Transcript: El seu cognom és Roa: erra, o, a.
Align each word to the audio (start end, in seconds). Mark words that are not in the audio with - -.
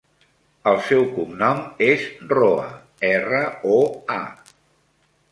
El 0.69 0.77
seu 0.85 1.03
cognom 1.17 1.59
és 1.87 2.05
Roa: 2.31 2.65
erra, 3.11 3.43
o, 3.75 3.77
a. 4.15 4.57